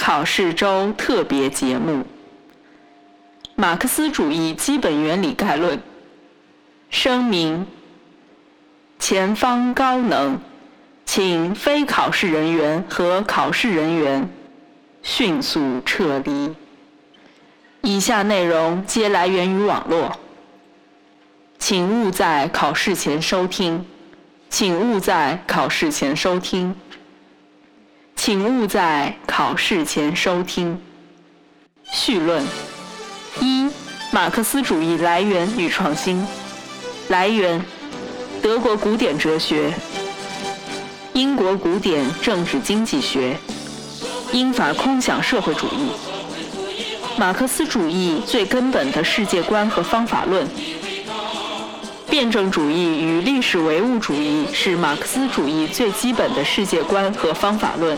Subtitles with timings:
[0.00, 2.06] 考试周特别节目：
[3.54, 5.78] 马克思主义基本原理概论。
[6.88, 7.66] 声明：
[8.98, 10.40] 前方高能，
[11.04, 14.26] 请非考试人员和考试人员
[15.02, 16.54] 迅速撤离。
[17.82, 20.18] 以下内容皆来源于网络，
[21.58, 23.84] 请勿在考试前收听。
[24.48, 26.74] 请勿在考试前收听。
[28.22, 30.78] 请勿在考试前收听。
[31.90, 32.44] 序论：
[33.40, 33.66] 一、
[34.12, 36.22] 马克思主义来源与创新。
[37.08, 37.64] 来源：
[38.42, 39.72] 德国古典哲学、
[41.14, 43.38] 英国古典政治经济学、
[44.34, 45.88] 英法空想社会主义。
[47.16, 50.46] 马克思主义最根本的世界观和方法论。
[52.10, 57.96] 辩证主义与历史唯物主义是马克思主义最基本的世界观和方法论，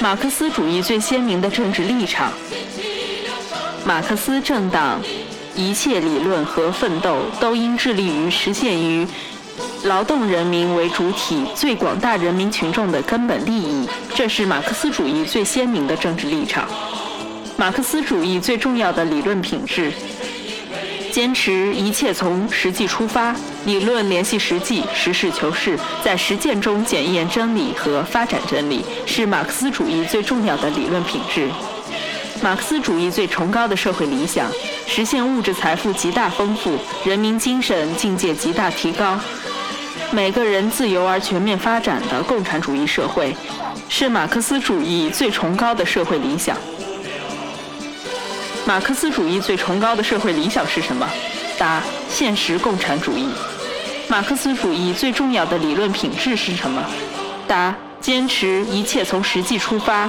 [0.00, 2.32] 马克思主义最鲜明的政治立场。
[3.84, 5.02] 马克思政党
[5.56, 9.04] 一切理论和奋斗都应致力于实现于
[9.82, 16.68] 劳动人民为主体最广大人民群众的根本利益，这是马克思主义最鲜明的政治立场。
[17.56, 19.92] 马克思主义最重要的理论品质。
[21.12, 31.50] 坚持一切从实际出发，理论联系实际，实事求是，在实践中检验真理和发展真理，是马克思主义最重要的理论品质。
[32.42, 34.50] 马克思主义最崇高的社会理想，
[34.86, 39.20] 实现物质财富极大丰富，人民精神境界极大提高，
[40.12, 43.36] 每个人自由而全面发展的共产主义社会，
[43.90, 46.56] 是马克思主义最崇高的社会理想。
[48.64, 51.08] 马克思主义最崇高的社会理想是什么？
[51.58, 53.28] 答：现实共产主义。
[54.08, 56.84] 马克思主义最重要的理论品质是什么？
[57.48, 60.08] 答：坚持一切从实际出发，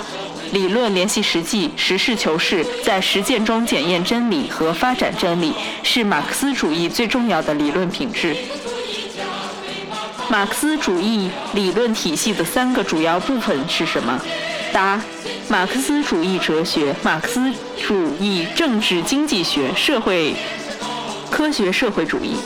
[0.52, 8.38] 理论联系实际，实事求是，在实践中检验真理和发展真理，是马克思主义最重要的理论品质。
[10.30, 14.22] 马克思主义理论体系的三个主要部分是什么？
[14.72, 15.02] 答。
[15.50, 17.54] 马克思主义哲学、马克思
[17.86, 20.34] 主义政治经济学、社会
[21.30, 22.38] 科学社会主义。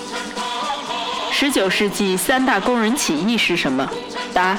[1.32, 3.88] 十九世纪三大工人起义是什么？
[4.34, 4.58] 答：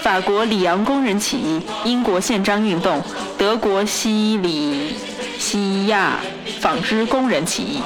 [0.00, 3.02] 法国里昂工人起义、英国宪章运动、
[3.36, 4.96] 德国西里
[5.38, 6.14] 西亚
[6.58, 7.82] 纺织工人起义。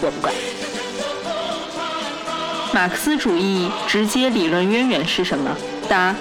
[0.00, 0.32] 我不管。
[2.72, 5.50] 马克思主义直接理论渊源是什么？
[5.88, 6.14] 答。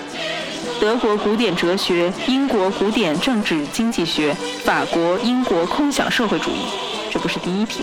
[0.80, 6.66] 德国古典哲学、英国古典政治经济学、法国、英国空想社会主义，
[7.12, 7.82] 这不是第一题？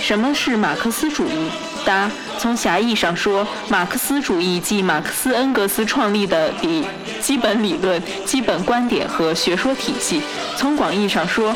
[0.00, 1.50] 什么是马克思主义？
[1.84, 6.84] 答：从狭义上说，马克思主义即马克思恩格斯创立的理
[7.20, 10.20] 基本理论、基本观点和学说体系；
[10.56, 11.54] 从广义上说，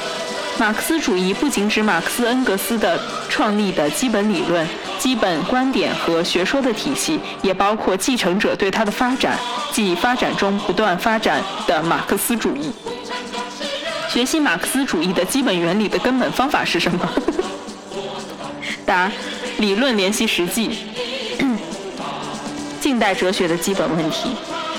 [0.58, 4.66] 马克思主义不仅指马克思恩格斯的创立的基本理论。
[5.02, 9.36] 基本观点和学说的体系，也包括继承者对它的发展，
[9.72, 12.70] 即发展中不断发展的马克思主义。
[14.08, 17.00] 学习马克思主义的基本原理的根本方法是什么？
[18.86, 19.10] 答：
[19.58, 20.70] 理论联系实际。
[22.80, 24.30] 近代哲学的基本问题，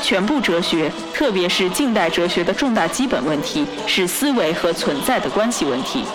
[0.02, 6.06] 全部哲学，特别是近代哲学的重大基本问题是思维和存在的关系问题。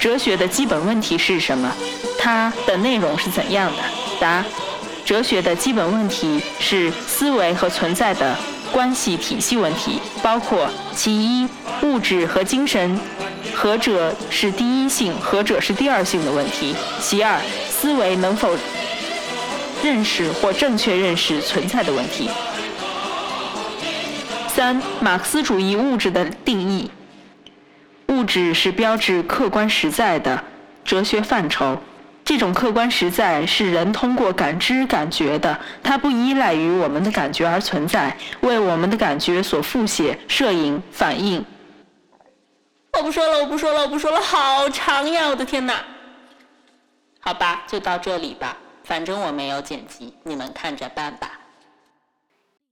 [0.00, 1.72] 哲学的基本问题是什么？
[2.26, 3.82] 它的内容是怎样的？
[4.18, 4.44] 答：
[5.04, 8.36] 哲学的基本问题是思维和存在的
[8.72, 11.48] 关系体系问题，包括其一，
[11.82, 13.00] 物质和精神
[13.54, 17.38] 何者是第一性，何者是第二性的问题；其二，
[17.70, 18.56] 思维能否
[19.84, 22.28] 认识或正确认识存在的问题；
[24.48, 26.90] 三，马克思主义物质的定义。
[28.08, 30.42] 物质是标志客观实在的
[30.84, 31.80] 哲学范畴。
[32.26, 41.44] 这种客观实在是人通过感知感觉的，它不依赖于我们的感觉而存在，为我们的感觉所复写、摄影、反应。
[42.94, 45.28] 我不说了，我不说了，我不说了，好长呀！
[45.28, 45.84] 我的天哪！
[47.20, 51.30] 好吧，就到这里吧，反正我没有剪辑，你们看着办吧。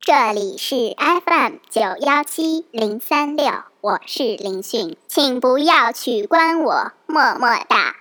[0.01, 7.95] 这里是 FM 九幺七零三六，我是林迅，请不要取关我，么么哒。